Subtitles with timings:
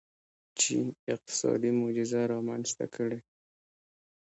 [0.59, 0.81] چین
[1.13, 3.19] اقتصادي معجزه رامنځته کړې.